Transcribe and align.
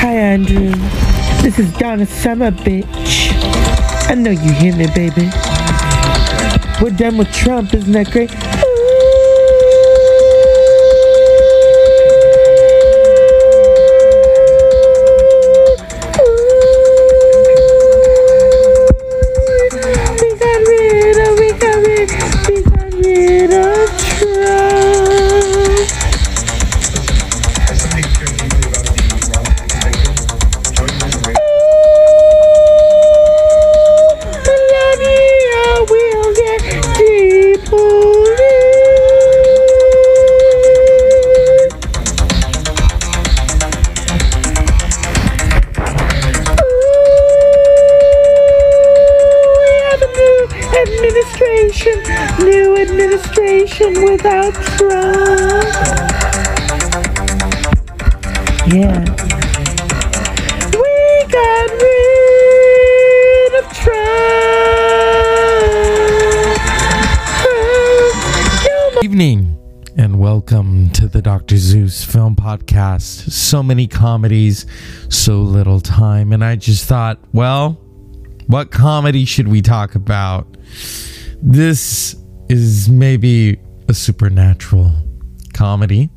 Hi, 0.00 0.14
Andrew. 0.14 0.72
This 1.42 1.58
is 1.58 1.70
Donna 1.76 2.06
Summer, 2.06 2.50
bitch. 2.50 3.30
I 4.08 4.14
know 4.14 4.30
you 4.30 4.52
hear 4.52 4.74
me, 4.74 4.86
baby. 4.94 5.30
We're 6.80 6.96
done 6.96 7.18
with 7.18 7.30
Trump, 7.34 7.74
isn't 7.74 7.92
that 7.92 8.10
great? 8.12 8.30
New 52.40 52.76
administration 52.76 54.04
without 54.04 54.54
Trump. 54.54 55.74
Yeah. 58.72 59.04
We 60.74 61.26
got 61.32 61.70
rid 61.82 63.54
of 63.64 63.66
Trump. 63.72 64.18
evening 69.02 69.54
and 69.96 70.18
welcome 70.20 70.90
to 70.90 71.08
the 71.08 71.22
Dr. 71.22 71.56
Zeus 71.56 72.04
Film 72.04 72.36
Podcast. 72.36 73.30
So 73.30 73.62
many 73.62 73.86
comedies, 73.86 74.66
so 75.08 75.40
little 75.40 75.80
time. 75.80 76.32
And 76.32 76.44
I 76.44 76.56
just 76.56 76.84
thought, 76.84 77.18
well, 77.32 77.80
what 78.46 78.70
comedy 78.70 79.24
should 79.24 79.48
we 79.48 79.60
talk 79.60 79.94
about? 79.94 80.46
This 81.40 82.16
is 82.48 82.88
maybe 82.88 83.58
a 83.88 83.94
supernatural 83.94 84.92
comedy 85.54 86.10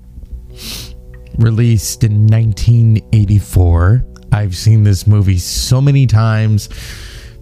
released 1.38 2.04
in 2.04 2.26
1984. 2.26 4.04
I've 4.32 4.56
seen 4.56 4.84
this 4.84 5.06
movie 5.06 5.38
so 5.38 5.80
many 5.80 6.08
times, 6.08 6.70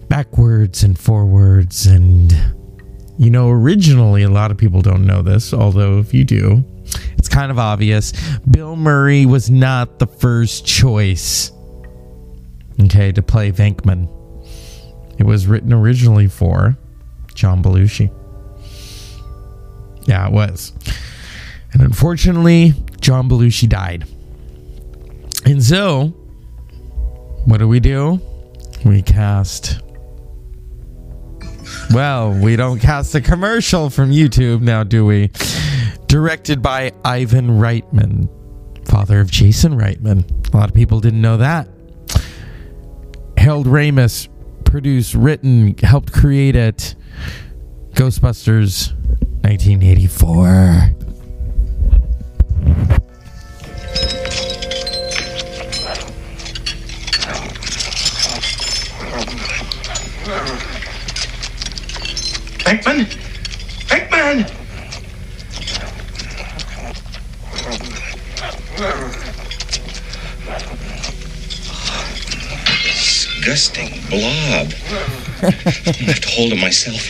backwards 0.08 0.82
and 0.82 0.98
forwards, 0.98 1.86
and 1.86 2.34
you 3.16 3.30
know, 3.30 3.48
originally, 3.48 4.24
a 4.24 4.30
lot 4.30 4.50
of 4.50 4.58
people 4.58 4.82
don't 4.82 5.06
know 5.06 5.22
this, 5.22 5.54
although 5.54 5.98
if 5.98 6.12
you 6.12 6.24
do, 6.24 6.62
it's 7.16 7.28
kind 7.28 7.50
of 7.50 7.58
obvious. 7.58 8.12
Bill 8.50 8.76
Murray 8.76 9.24
was 9.24 9.48
not 9.48 9.98
the 9.98 10.06
first 10.06 10.66
choice, 10.66 11.50
okay, 12.78 13.10
to 13.12 13.22
play 13.22 13.50
Venkman. 13.52 14.06
It 15.18 15.24
was 15.24 15.46
written 15.46 15.72
originally 15.72 16.26
for 16.26 16.76
John 17.34 17.62
Belushi. 17.62 18.10
Yeah, 20.06 20.26
it 20.26 20.32
was. 20.32 20.72
And 21.72 21.82
unfortunately, 21.82 22.74
John 23.00 23.28
Belushi 23.28 23.68
died. 23.68 24.06
And 25.44 25.62
so, 25.62 26.08
what 27.44 27.58
do 27.58 27.68
we 27.68 27.80
do? 27.80 28.20
We 28.84 29.02
cast 29.02 29.80
well, 31.92 32.32
we 32.32 32.56
don't 32.56 32.78
cast 32.78 33.14
a 33.14 33.20
commercial 33.20 33.90
from 33.90 34.10
YouTube 34.10 34.60
now, 34.60 34.84
do 34.84 35.04
we? 35.04 35.30
Directed 36.06 36.62
by 36.62 36.92
Ivan 37.04 37.48
Reitman, 37.48 38.28
father 38.86 39.20
of 39.20 39.30
Jason 39.30 39.74
Reitman. 39.74 40.52
A 40.52 40.56
lot 40.56 40.68
of 40.68 40.74
people 40.74 41.00
didn't 41.00 41.20
know 41.20 41.36
that. 41.38 41.68
Harold 43.36 43.66
Ramis 43.66 44.28
produced, 44.70 45.14
written, 45.14 45.76
helped 45.78 46.12
create 46.12 46.54
it. 46.54 46.94
Ghostbusters 47.94 48.92
1984. 49.42 50.94
Venkman? 62.64 63.19
I 75.42 75.46
have 75.46 76.20
to 76.20 76.28
hold 76.28 76.52
it 76.52 76.60
myself. 76.60 77.00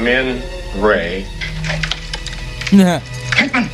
Come 0.00 0.08
in, 0.08 0.42
Ray. 0.82 1.26
Venkman! 3.36 3.68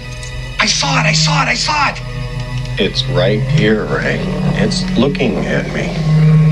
I 0.58 0.66
saw 0.66 0.98
it, 0.98 1.06
I 1.06 1.12
saw 1.12 1.44
it, 1.44 1.46
I 1.46 1.54
saw 1.54 1.90
it! 1.90 2.80
It's 2.80 3.04
right 3.10 3.40
here, 3.40 3.84
Ray. 3.84 4.18
It's 4.56 4.82
looking 4.98 5.46
at 5.46 5.72
me. 5.72 5.84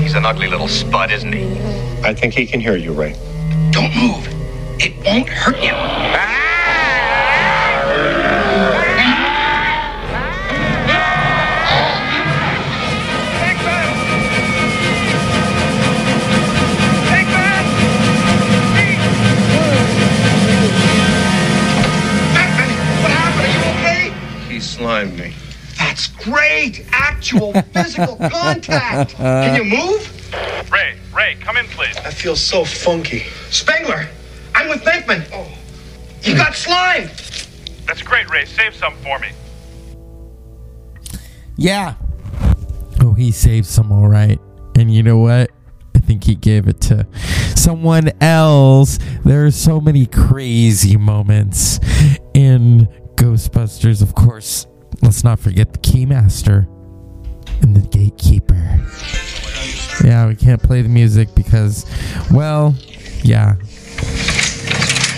He's 0.01 0.13
an 0.13 0.25
ugly 0.25 0.47
little 0.47 0.69
spud, 0.69 1.11
isn't 1.11 1.33
he? 1.33 1.59
I 2.05 2.13
think 2.13 2.33
he 2.33 2.45
can 2.45 2.61
hear 2.61 2.77
you, 2.77 2.93
Ray. 2.93 3.15
Don't 3.71 3.93
move. 3.97 4.25
It 4.79 4.95
won't 5.03 5.27
hurt 5.27 5.61
you. 5.61 6.04
Actual 27.25 27.53
physical 27.53 28.15
contact! 28.29 29.15
Can 29.15 29.55
you 29.55 29.63
move? 29.63 30.71
Ray, 30.71 30.95
Ray, 31.11 31.35
come 31.41 31.57
in, 31.57 31.65
please. 31.65 31.97
I 31.97 32.11
feel 32.11 32.35
so 32.35 32.63
funky. 32.63 33.21
Spengler! 33.49 34.07
I'm 34.53 34.69
with 34.69 34.83
Venkman! 34.83 35.27
Oh. 35.33 35.51
You 36.21 36.35
got 36.35 36.53
slime. 36.53 37.07
That's 37.87 38.03
great, 38.03 38.29
Ray. 38.29 38.45
Save 38.45 38.75
some 38.75 38.93
for 38.97 39.17
me. 39.17 39.29
Yeah. 41.55 41.95
Oh, 43.01 43.13
he 43.13 43.31
saved 43.31 43.65
some 43.65 43.91
all 43.91 44.07
right. 44.07 44.39
And 44.75 44.93
you 44.93 45.01
know 45.01 45.17
what? 45.17 45.49
I 45.95 45.99
think 46.01 46.25
he 46.25 46.35
gave 46.35 46.67
it 46.67 46.79
to 46.81 47.07
someone 47.55 48.11
else. 48.21 48.99
There 49.23 49.47
are 49.47 49.51
so 49.51 49.81
many 49.81 50.05
crazy 50.05 50.95
moments 50.95 51.79
in 52.35 52.87
Ghostbusters. 53.15 54.03
Of 54.03 54.13
course, 54.13 54.67
let's 55.01 55.23
not 55.23 55.39
forget 55.39 55.73
the 55.73 55.79
Keymaster 55.79 56.67
and 57.61 57.75
the 57.75 57.81
Gatekeeper. 57.87 58.53
Yeah, 60.03 60.27
we 60.27 60.35
can't 60.35 60.61
play 60.61 60.81
the 60.81 60.89
music 60.89 61.33
because, 61.35 61.85
well, 62.31 62.75
yeah. 63.23 63.55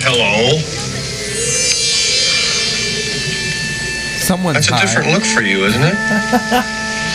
Hello. 0.04 0.58
Someone's 4.20 4.56
That's 4.56 4.70
a 4.70 4.76
high. 4.76 4.82
different 4.86 5.12
look 5.14 5.24
for 5.24 5.42
you, 5.42 5.66
isn't 5.66 5.82
it? 5.82 5.96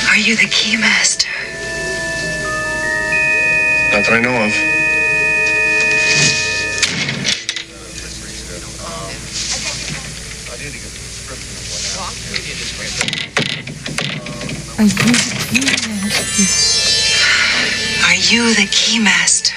Are 0.09 0.17
you 0.17 0.35
the 0.37 0.49
keymaster? 0.49 1.29
Not 3.93 4.05
that 4.07 4.13
I 4.15 4.21
know 4.21 4.45
of. 4.47 4.82
Are 14.83 14.87
you 14.87 14.91
the 14.91 14.99
Are 18.05 18.19
you 18.19 18.53
the 18.53 18.67
keymaster? 18.67 19.55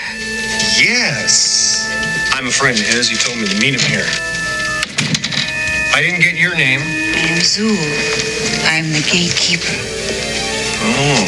Yes. 0.78 1.90
I'm 2.32 2.46
a 2.46 2.52
friend 2.52 2.78
of 2.78 2.86
his. 2.86 3.10
He 3.10 3.16
told 3.16 3.40
me 3.40 3.48
to 3.48 3.60
meet 3.60 3.74
him 3.74 3.80
here. 3.90 4.06
I 5.96 6.02
didn't 6.04 6.22
get 6.22 6.36
your 6.36 6.54
name. 6.56 6.80
I 6.80 7.26
am 7.26 7.40
Zuul. 7.40 7.76
I 8.70 8.76
am 8.76 8.92
the 8.94 9.02
gatekeeper. 9.02 9.74
Oh. 10.94 11.26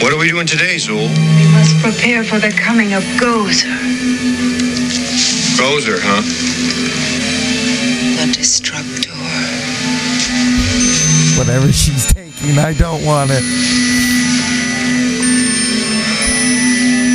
what 0.04 0.12
are 0.12 0.18
we 0.18 0.28
doing 0.28 0.46
today, 0.46 0.76
Zuul? 0.76 1.08
We 1.08 1.46
must 1.52 1.80
prepare 1.80 2.24
for 2.24 2.38
the 2.38 2.50
coming 2.50 2.92
of 2.92 3.04
Gozer, 3.16 3.72
Gozer, 5.56 5.98
huh? 5.98 6.50
Destructor. 8.40 9.12
Whatever 11.36 11.70
she's 11.70 12.06
taking, 12.06 12.56
I 12.58 12.72
don't 12.72 13.04
want 13.04 13.30
it. 13.30 13.44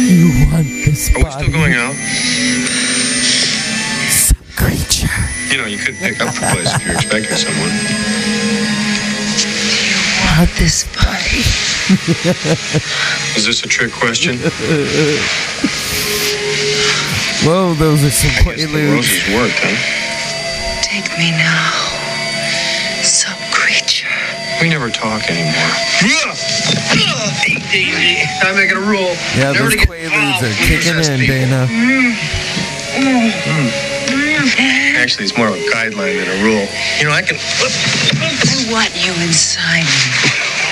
You 0.06 0.45
want 0.54 0.68
this 0.86 1.10
Are 1.10 1.18
we 1.18 1.24
body, 1.24 1.45
still 1.45 1.51
going 1.51 1.74
out? 1.74 1.95
some 4.13 4.38
creature. 4.56 5.10
You 5.50 5.57
know, 5.57 5.66
you 5.66 5.80
could 5.80 5.95
pick 5.95 6.22
up 6.22 6.31
the 6.36 6.45
place 6.54 6.69
if 6.75 6.86
you're 6.86 6.94
expecting 6.94 7.38
someone. 7.38 7.74
You 9.81 9.98
want 10.30 10.51
this 10.62 10.86
body? 10.94 11.42
Is 13.36 13.48
this 13.48 13.63
a 13.63 13.68
trick 13.68 13.92
question? 13.94 14.38
Whoa, 17.42 17.74
those 17.74 18.04
are 18.04 18.12
some 18.12 18.30
I 18.30 18.56
guess 18.56 18.72
the 18.72 18.92
roses 18.94 19.33
worked, 19.33 19.57
huh? 19.57 20.04
Take 21.15 21.31
me 21.31 21.31
now, 21.31 21.71
sub 23.01 23.39
creature. 23.53 24.07
We 24.59 24.67
never 24.67 24.89
talk 24.89 25.29
anymore. 25.29 25.53
I'm 28.44 28.56
making 28.56 28.75
a 28.75 28.81
rule. 28.81 29.15
Yeah, 29.31 29.53
Never 29.53 29.69
those 29.69 29.75
to 29.75 29.88
quaaludes 29.88 30.44
are 30.44 30.51
kicking 30.59 30.97
in, 31.00 31.19
people. 31.19 31.35
Dana. 31.35 31.67
Mm. 31.71 32.19
Mm. 33.00 33.71
Actually, 35.00 35.23
it's 35.23 35.38
more 35.38 35.47
of 35.47 35.53
a 35.53 35.63
guideline 35.71 36.19
than 36.19 36.27
a 36.27 36.44
rule. 36.44 36.67
You 37.00 37.06
know, 37.06 37.12
I 37.12 37.21
can. 37.21 37.38
I 37.39 38.67
want 38.69 38.91
you 38.95 39.13
inside 39.23 39.85
me. 39.88 40.12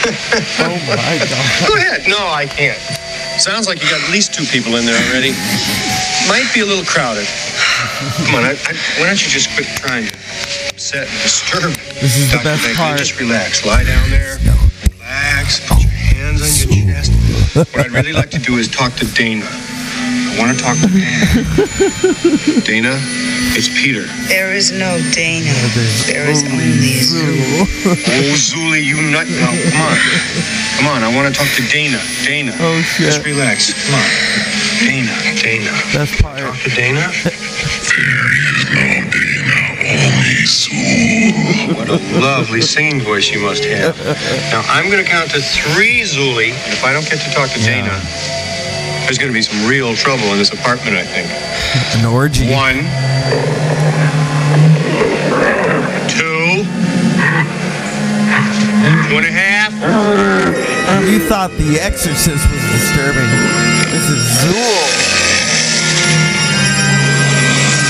Oh 0.60 0.76
my 0.92 1.16
god. 1.24 1.68
Go 1.70 1.76
ahead. 1.78 2.04
No, 2.10 2.28
I 2.28 2.46
can't. 2.46 2.78
Sounds 3.40 3.68
like 3.68 3.82
you 3.82 3.90
got 3.90 4.04
at 4.04 4.12
least 4.12 4.34
two 4.34 4.44
people 4.44 4.76
in 4.76 4.86
there 4.86 5.00
already. 5.08 5.32
Might 6.28 6.52
be 6.54 6.60
a 6.60 6.66
little 6.66 6.84
crowded. 6.84 7.26
Come 8.28 8.36
on, 8.36 8.44
I, 8.44 8.52
I, 8.52 8.74
why 9.00 9.08
don't 9.08 9.22
you 9.24 9.30
just 9.30 9.54
quit 9.56 9.68
trying 9.68 10.08
to 10.08 10.23
upset 10.94 11.10
and 11.10 11.22
disturb? 11.22 11.74
This 12.02 12.18
is 12.18 12.32
the 12.32 12.38
best 12.44 12.64
Baker, 12.64 12.78
part. 12.78 12.98
Just 12.98 13.20
relax. 13.20 13.66
Lie 13.66 13.84
down 13.84 14.10
there. 14.10 14.38
Relax. 15.00 15.68
Put 15.68 15.82
your 15.82 15.92
hands 15.92 16.42
on 16.42 16.72
your 16.72 16.94
chest. 16.94 17.12
What 17.56 17.86
I'd 17.86 17.92
really 17.92 18.14
like 18.14 18.30
to 18.32 18.40
do 18.40 18.58
is 18.58 18.68
talk 18.68 18.94
to 18.96 19.06
Dana. 19.14 19.46
I 19.46 20.36
want 20.40 20.58
to 20.58 20.64
talk 20.64 20.78
to 20.78 20.88
Dana. 20.90 21.22
Dana, 22.66 22.98
it's 23.54 23.70
Peter. 23.70 24.06
There 24.28 24.54
is 24.54 24.72
no 24.72 24.98
Dana. 25.14 25.54
there's 26.10 26.42
only 26.44 26.98
Zuul. 27.06 27.70
Oh, 27.86 28.34
Zuli, 28.34 28.82
oh, 28.82 28.90
you 28.90 28.98
nut. 29.12 29.28
Now, 29.30 29.54
come 29.70 29.82
on. 29.82 29.98
Come 30.78 30.88
on, 30.88 31.04
I 31.04 31.16
want 31.16 31.34
to 31.34 31.40
talk 31.40 31.50
to 31.58 31.64
Dana. 31.70 32.02
Dana. 32.26 32.52
Oh, 32.60 32.82
shit. 32.82 33.06
Just 33.06 33.26
relax. 33.26 33.74
Come 33.86 33.96
on. 33.96 34.10
Dana, 34.82 35.14
Dana. 35.40 35.72
Best 35.94 36.22
part. 36.22 36.40
Talk 36.40 36.58
to 36.64 36.70
Dana. 36.70 37.12
What 41.76 41.90
a 41.90 42.00
lovely 42.20 42.62
singing 42.62 43.02
voice 43.02 43.30
you 43.30 43.42
must 43.42 43.66
have. 43.66 43.98
Now, 44.52 44.64
I'm 44.68 44.90
going 44.90 45.04
to 45.04 45.10
count 45.10 45.32
to 45.32 45.42
three, 45.42 46.02
Zuli. 46.02 46.52
And 46.52 46.74
if 46.74 46.84
I 46.84 46.94
don't 46.94 47.08
get 47.10 47.20
to 47.22 47.32
talk 47.32 47.50
to 47.52 47.60
Dana, 47.60 47.92
there's 49.04 49.18
going 49.18 49.32
to 49.32 49.34
be 49.36 49.42
some 49.42 49.68
real 49.68 49.94
trouble 49.96 50.26
in 50.32 50.38
this 50.38 50.54
apartment, 50.54 50.96
I 50.96 51.04
think. 51.04 51.28
An 52.00 52.06
orgy. 52.06 52.48
One. 52.52 52.88
Two. 56.08 56.64
Two 59.10 59.18
and 59.20 59.26
a 59.28 59.32
half. 59.32 59.74
You 61.10 61.20
thought 61.20 61.52
The 61.58 61.80
Exorcist 61.80 62.48
was 62.50 62.64
disturbing. 62.72 63.28
This 63.92 64.08
is 64.08 64.20
Zuul. 64.40 64.88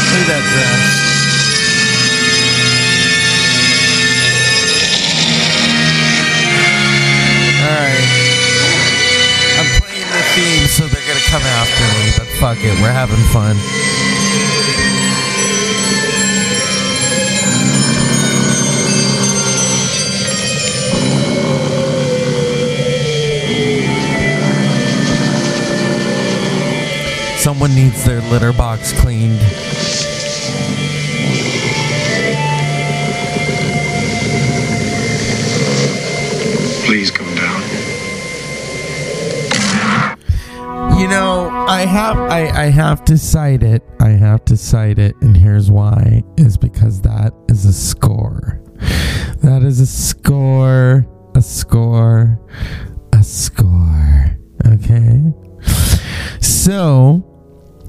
Look 0.10 0.22
at 0.22 0.28
that 0.28 0.44
dress. 0.50 1.13
Come 11.34 11.42
after 11.42 11.84
me, 11.98 12.12
but 12.16 12.28
fuck 12.38 12.58
it, 12.60 12.80
we're 12.80 12.92
having 12.92 13.18
fun. 13.34 13.56
Someone 27.40 27.74
needs 27.74 28.06
their 28.06 28.22
litter 28.22 28.54
box 28.54 28.94
cleaned. 29.02 29.42
You 41.04 41.10
know, 41.10 41.50
I 41.50 41.86
have 41.86 42.18
I, 42.18 42.48
I 42.48 42.66
have 42.68 43.04
to 43.06 43.18
cite 43.18 43.62
it. 43.62 43.84
I 44.00 44.12
have 44.12 44.46
to 44.46 44.56
cite 44.56 45.00
it, 45.00 45.18
and 45.20 45.36
here's 45.36 45.70
why: 45.70 46.24
is 46.38 46.56
because 46.58 47.02
that 47.02 47.34
is 47.50 47.66
a 47.66 47.74
score. 47.74 48.62
That 49.42 49.64
is 49.64 49.82
a 49.82 49.86
score, 49.86 51.06
a 51.36 51.42
score, 51.42 52.40
a 53.12 53.22
score. 53.22 54.38
Okay. 54.66 55.34
So 56.40 57.22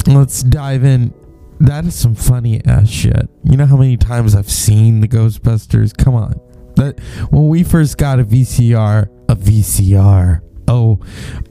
let's 0.09 0.43
dive 0.43 0.83
in. 0.83 1.15
That 1.61 1.85
is 1.85 1.95
some 1.95 2.17
funny 2.17 2.65
ass 2.65 2.89
shit. 2.89 3.29
You 3.45 3.57
know 3.57 3.67
how 3.67 3.77
many 3.77 3.97
times 3.97 4.35
I've 4.35 4.51
seen 4.51 5.01
the 5.01 5.07
Ghostbusters? 5.07 5.97
Come 5.97 6.17
on. 6.17 6.35
That 6.75 6.99
when 7.31 7.47
we 7.47 7.63
first 7.63 7.97
got 7.97 8.19
a 8.19 8.25
VCR, 8.25 9.09
a 9.29 9.37
VCR. 9.37 10.41
Oh, 10.67 10.99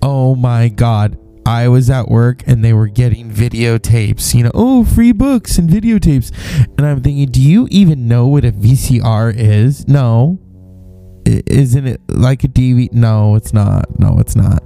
oh 0.02 0.36
my 0.36 0.68
god. 0.68 1.18
I 1.46 1.68
was 1.68 1.90
at 1.90 2.08
work 2.08 2.44
and 2.48 2.64
they 2.64 2.74
were 2.74 2.88
getting 2.88 3.30
videotapes, 3.30 4.34
you 4.34 4.44
know, 4.44 4.52
oh, 4.54 4.86
free 4.86 5.12
books 5.12 5.58
and 5.58 5.70
videotapes. 5.70 6.32
And 6.78 6.86
I'm 6.86 7.02
thinking, 7.02 7.28
do 7.28 7.42
you 7.42 7.68
even 7.70 8.08
know 8.08 8.28
what 8.28 8.46
a 8.46 8.52
VCR 8.52 9.34
is? 9.36 9.88
No. 9.88 10.40
Isn't 11.26 11.88
it 11.88 12.02
like 12.10 12.44
a 12.44 12.48
DVD? 12.48 12.92
No, 12.92 13.36
it's 13.36 13.54
not. 13.54 14.00
No, 14.00 14.20
it's 14.20 14.36
not. 14.36 14.64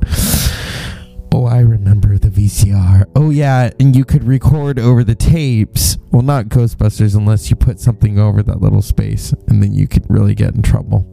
Oh, 1.34 1.46
I 1.46 1.60
remember 1.60 2.18
the 2.18 2.30
VCR. 2.30 3.06
Oh, 3.16 3.30
yeah, 3.30 3.70
and 3.80 3.96
you 3.96 4.06
could 4.06 4.24
record 4.24 4.80
over 4.80 5.04
the 5.04 5.14
tapes. 5.14 5.98
Well, 6.12 6.22
not 6.22 6.46
Ghostbusters 6.46 7.16
unless 7.16 7.50
you 7.50 7.56
put 7.56 7.80
something 7.80 8.18
over 8.18 8.42
that 8.42 8.62
little 8.62 8.82
space, 8.82 9.34
and 9.48 9.62
then 9.62 9.74
you 9.74 9.88
could 9.88 10.06
really 10.10 10.34
get 10.34 10.56
in 10.56 10.62
trouble. 10.62 11.06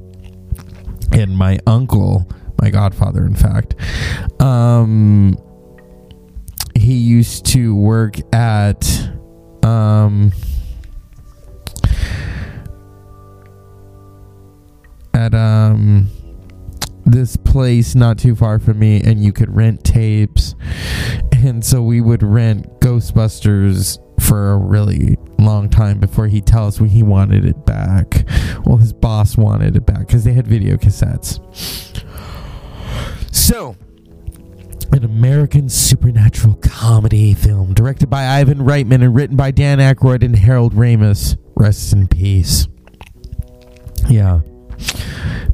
And 1.12 1.36
my 1.36 1.58
uncle, 1.66 2.30
my 2.62 2.70
godfather, 2.70 3.26
in 3.26 3.34
fact, 3.34 3.74
um, 4.40 5.36
used 7.24 7.46
to 7.46 7.74
work 7.74 8.16
at, 8.34 8.84
um, 9.64 10.30
at 15.14 15.34
um 15.34 16.06
this 17.06 17.34
place 17.38 17.94
not 17.94 18.18
too 18.18 18.34
far 18.34 18.58
from 18.58 18.78
me 18.78 19.00
and 19.00 19.24
you 19.24 19.32
could 19.32 19.54
rent 19.56 19.82
tapes. 19.84 20.54
And 21.32 21.64
so 21.64 21.82
we 21.82 22.02
would 22.02 22.22
rent 22.22 22.80
ghostbusters 22.80 23.98
for 24.20 24.52
a 24.52 24.58
really 24.58 25.16
long 25.38 25.70
time 25.70 26.00
before 26.00 26.26
he'd 26.26 26.46
tell 26.46 26.66
us 26.66 26.78
when 26.78 26.90
he 26.90 27.02
wanted 27.02 27.46
it 27.46 27.64
back. 27.64 28.26
Well 28.66 28.76
his 28.76 28.92
boss 28.92 29.38
wanted 29.38 29.76
it 29.76 29.86
back 29.86 30.00
because 30.00 30.24
they 30.24 30.34
had 30.34 30.46
video 30.46 30.76
cassettes. 30.76 31.40
So 33.34 33.76
American 35.44 35.68
supernatural 35.68 36.54
comedy 36.62 37.34
film 37.34 37.74
directed 37.74 38.08
by 38.08 38.40
Ivan 38.40 38.60
Reitman 38.60 39.04
and 39.04 39.14
written 39.14 39.36
by 39.36 39.50
Dan 39.50 39.76
Aykroyd 39.76 40.22
and 40.22 40.34
Harold 40.34 40.72
Ramis. 40.72 41.36
Rest 41.54 41.92
in 41.92 42.08
peace. 42.08 42.66
Yeah. 44.08 44.40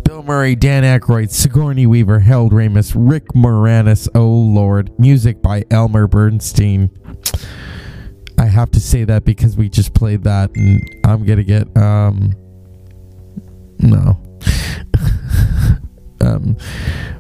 Bill 0.05 0.23
Murray, 0.23 0.55
Dan 0.55 0.85
Aykroyd, 0.85 1.33
Sigourney 1.33 1.89
Weaver, 1.89 2.21
Harold 2.21 2.53
Ramis, 2.53 2.93
Rick 2.95 3.31
Moranis. 3.35 4.09
Oh 4.15 4.29
Lord, 4.29 4.97
music 4.97 5.43
by 5.43 5.65
Elmer 5.73 6.07
Bernstein. 6.07 6.89
I 8.39 8.47
have 8.47 8.71
to 8.71 8.81
say 8.81 9.03
that 9.03 9.25
because 9.25 9.57
we 9.57 9.69
just 9.69 9.93
played 9.93 10.23
that, 10.23 10.55
and 10.55 10.81
I'm 11.05 11.25
gonna 11.25 11.43
get 11.43 11.77
um. 11.77 12.33
No. 13.81 14.23
um, 16.21 16.57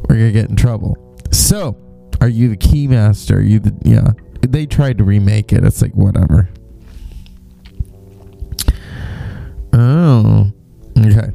we're 0.08 0.14
gonna 0.14 0.30
get 0.30 0.50
in 0.50 0.54
trouble. 0.54 1.18
So, 1.32 1.89
are 2.20 2.28
you 2.28 2.48
the 2.48 2.56
keymaster? 2.56 3.36
Are 3.36 3.40
you 3.40 3.60
the 3.60 3.74
yeah? 3.84 4.12
They 4.42 4.66
tried 4.66 4.98
to 4.98 5.04
remake 5.04 5.52
it. 5.52 5.64
It's 5.64 5.82
like 5.82 5.94
whatever. 5.94 6.48
Oh, 9.72 10.50
okay. 10.98 11.32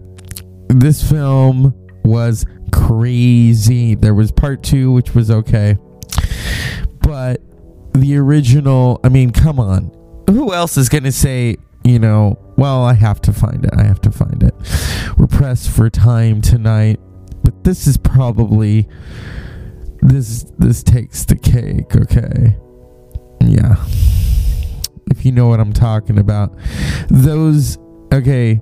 This 0.67 1.07
film 1.07 1.73
was 2.03 2.45
crazy. 2.71 3.95
There 3.95 4.13
was 4.13 4.31
part 4.31 4.63
two, 4.63 4.91
which 4.91 5.15
was 5.15 5.31
okay, 5.31 5.77
but 7.01 7.41
the 7.93 8.17
original. 8.17 8.99
I 9.03 9.09
mean, 9.09 9.31
come 9.31 9.59
on. 9.59 9.91
Who 10.29 10.53
else 10.53 10.77
is 10.77 10.89
gonna 10.89 11.11
say? 11.11 11.57
You 11.83 11.99
know, 11.99 12.39
well, 12.57 12.83
I 12.83 12.93
have 12.93 13.21
to 13.21 13.33
find 13.33 13.63
it. 13.63 13.71
I 13.77 13.83
have 13.83 14.01
to 14.01 14.11
find 14.11 14.41
it. 14.41 14.55
We're 15.17 15.27
pressed 15.27 15.69
for 15.69 15.89
time 15.89 16.41
tonight, 16.41 16.99
but 17.43 17.63
this 17.63 17.85
is 17.85 17.95
probably 17.97 18.87
this 20.05 20.43
this 20.57 20.83
takes 20.83 21.25
the 21.25 21.35
cake, 21.35 21.95
okay? 21.95 22.57
Yeah. 23.41 23.75
If 25.11 25.25
you 25.25 25.31
know 25.31 25.47
what 25.47 25.59
I'm 25.59 25.73
talking 25.73 26.17
about. 26.19 26.55
Those 27.09 27.77
okay. 28.13 28.61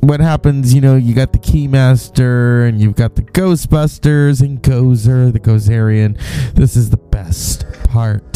What 0.00 0.20
happens, 0.20 0.74
you 0.74 0.82
know, 0.82 0.96
you 0.96 1.14
got 1.14 1.32
the 1.32 1.38
Keymaster 1.38 2.68
and 2.68 2.78
you've 2.78 2.94
got 2.94 3.16
the 3.16 3.22
Ghostbusters 3.22 4.42
and 4.42 4.62
Gozer, 4.62 5.32
the 5.32 5.40
Gozerian. 5.40 6.20
This 6.54 6.76
is 6.76 6.90
the 6.90 6.98
best 6.98 7.64
part. 7.84 8.33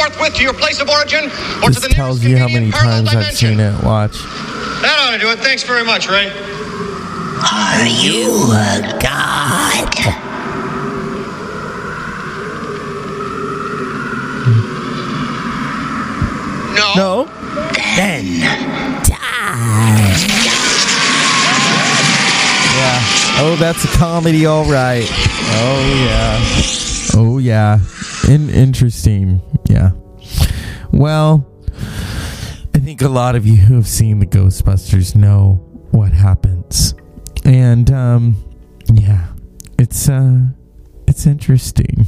Forthwith 0.00 0.34
to 0.34 0.42
your 0.42 0.54
place 0.54 0.80
of 0.80 0.88
origin 0.88 1.24
or 1.62 1.68
This 1.68 1.80
to 1.82 1.88
the 1.88 1.94
tells 1.94 2.24
you 2.24 2.38
how 2.38 2.48
many 2.48 2.70
convenient 2.70 2.74
parallel 2.74 3.04
times 3.04 3.26
I've 3.28 3.36
seen 3.36 3.60
it. 3.60 3.84
Watch. 3.84 4.22
That 4.80 4.96
ought 5.00 5.12
to 5.12 5.18
do 5.18 5.30
it. 5.30 5.38
Thanks 5.40 5.62
very 5.62 5.84
much, 5.84 6.08
Ray. 6.08 6.30
Are 7.40 7.86
you 7.86 8.52
a 8.52 8.98
god? 9.00 9.94
No. 16.74 16.94
No. 16.94 17.24
Then 17.96 18.40
die. 19.04 20.16
Yeah. 22.76 23.42
Oh, 23.42 23.56
that's 23.58 23.84
a 23.84 23.88
comedy, 23.98 24.46
all 24.46 24.64
right. 24.64 25.06
Oh 25.52 25.82
yeah. 26.06 27.20
Oh 27.20 27.38
yeah. 27.38 27.80
In- 28.30 28.48
interesting. 28.50 29.40
Yeah. 29.68 29.90
Well, 30.92 31.44
I 32.74 32.78
think 32.78 33.02
a 33.02 33.08
lot 33.08 33.34
of 33.34 33.44
you 33.44 33.56
who 33.56 33.74
have 33.74 33.88
seen 33.88 34.20
the 34.20 34.26
Ghostbusters 34.26 35.16
know 35.16 35.54
what 35.90 36.12
happens, 36.12 36.94
and 37.44 37.90
um, 37.90 38.36
yeah, 38.92 39.32
it's 39.80 40.08
uh, 40.08 40.42
it's 41.08 41.26
interesting. 41.26 42.06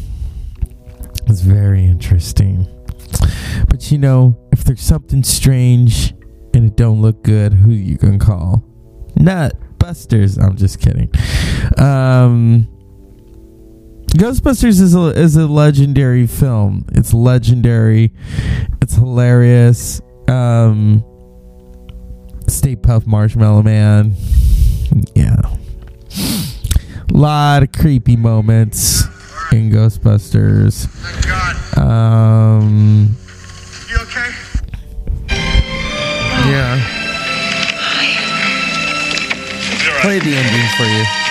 It's 1.26 1.40
very 1.40 1.84
interesting. 1.84 2.68
But 3.68 3.90
you 3.90 3.98
know, 3.98 4.38
if 4.52 4.62
there's 4.62 4.80
something 4.80 5.24
strange 5.24 6.14
and 6.54 6.66
it 6.66 6.76
don't 6.76 7.02
look 7.02 7.24
good, 7.24 7.52
who 7.52 7.72
you 7.72 7.96
gonna 7.96 8.18
call? 8.18 8.64
Nut 9.16 9.54
Busters. 9.78 10.38
I'm 10.38 10.56
just 10.56 10.80
kidding. 10.80 11.10
Um, 11.78 12.68
Ghostbusters 14.14 14.80
is 14.80 14.94
a 14.94 15.06
is 15.18 15.36
a 15.36 15.46
legendary 15.46 16.26
film. 16.26 16.84
It's 16.92 17.14
legendary. 17.14 18.12
It's 18.82 18.94
hilarious. 18.94 20.00
Um, 20.28 21.02
Stay 22.46 22.76
Puft 22.76 23.06
Marshmallow 23.06 23.62
Man. 23.62 24.14
Yeah. 25.14 25.40
A 26.14 27.12
Lot 27.12 27.62
of 27.62 27.72
creepy 27.72 28.16
moments 28.16 29.04
in 29.50 29.70
Ghostbusters. 29.70 30.86
Thank 30.86 31.26
God. 31.26 31.78
Um, 31.78 33.16
You 33.88 33.96
okay? 33.96 34.30
yeah. 36.50 36.98
Play 40.02 40.18
the 40.18 40.34
ending 40.34 40.68
for 40.76 40.84
you. 40.84 41.21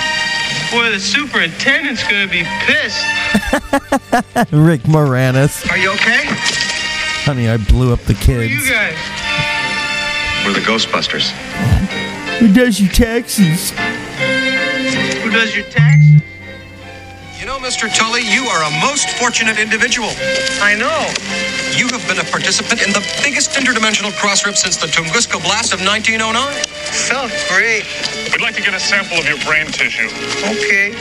Boy, 0.72 0.90
the 0.92 1.00
superintendent's 1.00 2.02
gonna 2.04 2.28
be 2.32 2.44
pissed. 2.66 3.04
Rick 4.54 4.82
Moranis. 4.84 5.70
Are 5.70 5.78
you 5.78 5.92
okay? 5.92 6.22
Honey, 7.26 7.50
I 7.50 7.58
blew 7.58 7.92
up 7.92 8.00
the 8.02 8.14
Who 8.14 8.40
are 8.40 8.44
you 8.44 8.58
kids. 8.60 8.70
guys? 8.70 8.98
We're 10.46 10.54
the 10.54 10.62
Ghostbusters. 10.62 11.32
Who 12.40 12.54
does 12.54 12.80
your 12.80 12.90
taxes? 12.92 13.72
Who 13.72 15.30
does 15.30 15.54
your 15.56 15.66
taxes? 15.66 16.22
You 17.38 17.46
know, 17.46 17.58
Mr. 17.60 17.94
Tully, 17.94 18.22
you 18.22 18.44
are 18.46 18.64
a 18.64 18.72
most 18.82 19.10
fortunate 19.20 19.60
individual. 19.60 20.10
I 20.62 20.76
know. 20.80 21.12
You 21.78 21.88
have 21.88 22.06
been 22.08 22.20
a 22.20 22.30
participant 22.30 22.82
in 22.86 22.92
the 22.92 23.00
biggest 23.24 23.52
interdimensional 23.52 24.12
crossrip 24.12 24.58
since 24.58 24.76
the 24.76 24.88
Tunguska 24.88 25.42
blast 25.42 25.74
of 25.74 25.80
1909. 25.80 26.64
Felt 27.08 27.32
great. 27.48 27.86
We'd 28.32 28.42
like 28.42 28.56
to 28.56 28.62
get 28.62 28.74
a 28.74 28.80
sample 28.80 29.18
of 29.18 29.26
your 29.26 29.38
brain 29.46 29.68
tissue. 29.68 30.08
Okay. 30.44 30.94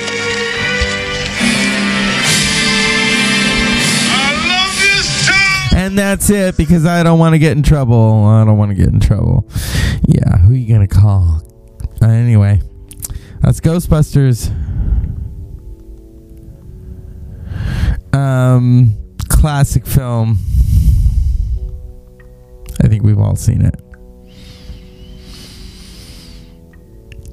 I 4.12 4.30
love 4.48 4.74
this 4.80 5.26
town! 5.26 5.78
And 5.78 5.98
that's 5.98 6.30
it 6.30 6.56
because 6.56 6.86
I 6.86 7.02
don't 7.02 7.18
want 7.18 7.34
to 7.34 7.40
get 7.40 7.56
in 7.56 7.64
trouble. 7.64 8.24
I 8.24 8.44
don't 8.44 8.56
want 8.56 8.70
to 8.70 8.76
get 8.76 8.88
in 8.88 9.00
trouble. 9.00 9.48
Yeah, 10.06 10.38
who 10.38 10.54
you 10.54 10.72
gonna 10.72 10.86
call? 10.86 11.42
Uh, 12.00 12.06
anyway, 12.06 12.60
that's 13.40 13.60
Ghostbusters. 13.60 14.50
Um, 18.14 18.99
classic 19.40 19.86
film. 19.86 20.38
I 22.82 22.88
think 22.88 23.02
we've 23.02 23.18
all 23.18 23.36
seen 23.36 23.62
it. 23.62 23.74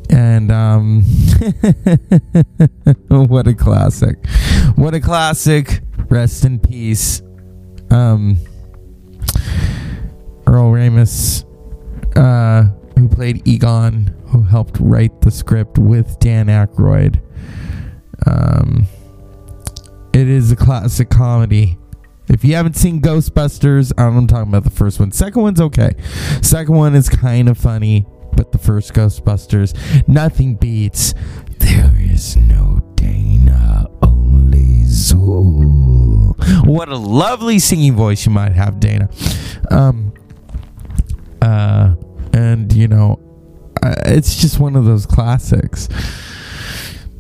And 0.09 0.49
um 0.49 1.01
what 3.09 3.49
a 3.49 3.53
classic. 3.53 4.25
What 4.77 4.93
a 4.93 5.01
classic. 5.01 5.81
Rest 6.07 6.45
in 6.45 6.59
peace. 6.59 7.21
Um 7.91 8.37
Harold 10.45 10.75
Ramis 10.75 11.43
uh 12.15 12.69
who 12.97 13.09
played 13.09 13.45
Egon, 13.45 14.15
who 14.27 14.43
helped 14.43 14.77
write 14.79 15.19
the 15.19 15.29
script 15.29 15.77
with 15.77 16.17
Dan 16.19 16.47
Aykroyd. 16.47 17.19
Um 18.25 18.87
it 20.13 20.29
is 20.29 20.53
a 20.53 20.55
classic 20.55 21.09
comedy. 21.09 21.77
If 22.29 22.43
you 22.43 22.55
haven't 22.55 22.75
seen 22.75 23.01
Ghostbusters, 23.01 23.93
I'm 23.98 24.27
talking 24.27 24.50
about 24.50 24.63
the 24.63 24.69
first 24.69 25.00
one. 25.00 25.12
Second 25.12 25.41
one's 25.41 25.62
okay. 25.62 25.91
Second 26.41 26.75
one 26.75 26.93
is 26.96 27.07
kind 27.07 27.48
of 27.48 27.57
funny, 27.57 28.05
but 28.34 28.51
the 28.51 28.57
first 28.57 28.93
Ghostbusters, 28.93 29.74
nothing 30.07 30.55
beats. 30.55 31.13
There 31.60 31.93
is 31.98 32.36
no 32.36 32.81
Dana, 32.96 33.88
only 34.01 34.84
Zuul. 34.84 36.36
What 36.65 36.89
a 36.89 36.98
lovely 36.98 37.60
singing 37.60 37.96
voice 37.96 38.25
you 38.25 38.31
might 38.31 38.51
have, 38.51 38.79
Dana. 38.79 39.10
Um, 39.72 40.13
uh, 41.41 41.96
and 42.34 42.72
you 42.74 42.88
know, 42.88 43.19
uh, 43.84 43.96
it's 44.05 44.36
just 44.36 44.60
one 44.60 44.75
of 44.75 44.86
those 44.86 45.05
classics. 45.05 45.88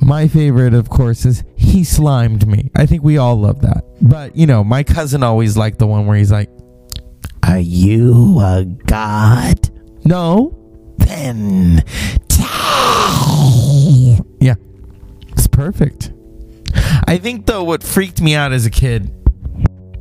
My 0.07 0.29
favorite, 0.29 0.73
of 0.73 0.89
course, 0.89 1.25
is 1.25 1.43
He 1.57 1.83
Slimed 1.83 2.47
Me. 2.47 2.71
I 2.73 2.85
think 2.85 3.03
we 3.03 3.17
all 3.17 3.35
love 3.35 3.59
that. 3.63 3.83
But, 4.01 4.37
you 4.37 4.47
know, 4.47 4.63
my 4.63 4.81
cousin 4.81 5.21
always 5.21 5.57
liked 5.57 5.79
the 5.79 5.87
one 5.87 6.07
where 6.07 6.17
he's 6.17 6.31
like, 6.31 6.49
Are 7.43 7.59
you 7.59 8.39
a 8.39 8.63
god? 8.85 9.69
No. 10.05 10.57
Then 10.97 11.83
die. 12.29 14.19
Yeah. 14.39 14.55
It's 15.27 15.47
perfect. 15.47 16.13
I 17.05 17.17
think 17.17 17.45
though 17.45 17.65
what 17.65 17.83
freaked 17.83 18.21
me 18.21 18.33
out 18.33 18.53
as 18.53 18.65
a 18.65 18.71
kid 18.71 19.11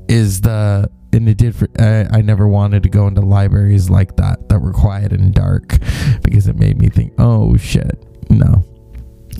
is 0.08 0.40
the 0.42 0.88
and 1.12 1.28
it 1.28 1.36
did 1.36 1.56
for 1.56 1.66
I, 1.80 2.18
I 2.18 2.20
never 2.20 2.46
wanted 2.46 2.84
to 2.84 2.88
go 2.88 3.08
into 3.08 3.22
libraries 3.22 3.90
like 3.90 4.16
that 4.16 4.48
that 4.50 4.60
were 4.60 4.72
quiet 4.72 5.12
and 5.12 5.34
dark 5.34 5.78
because 6.22 6.46
it 6.46 6.56
made 6.56 6.78
me 6.78 6.88
think, 6.90 7.14
"Oh 7.18 7.56
shit." 7.56 8.04
No. 8.28 8.62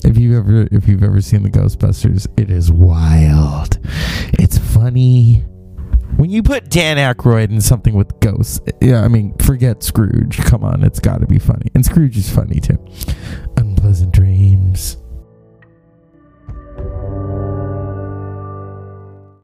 If 0.05 0.19
you 0.19 0.37
ever 0.39 0.69
if 0.71 0.89
you've 0.89 1.03
ever 1.03 1.21
seen 1.21 1.43
the 1.43 1.51
Ghostbusters, 1.51 2.27
it 2.39 2.51
is 2.51 2.71
wild. 2.71 3.79
It's 4.39 4.59
funny. 4.59 5.45
When 6.17 6.31
you 6.31 6.43
put 6.43 6.71
Dan 6.71 6.97
Aykroyd 6.97 7.51
in 7.51 7.61
something 7.61 7.95
with 7.95 8.19
ghosts, 8.21 8.61
yeah, 8.81 9.03
I 9.03 9.09
mean, 9.09 9.37
forget 9.39 9.83
Scrooge. 9.83 10.39
Come 10.39 10.65
on, 10.65 10.83
it's 10.83 11.01
got 11.01 11.21
to 11.21 11.27
be 11.27 11.39
funny. 11.39 11.71
And 11.75 11.85
Scrooge 11.85 12.17
is 12.17 12.31
funny 12.31 12.61
too. 12.61 12.79
Unpleasant 13.57 14.13
dreams. 14.13 14.97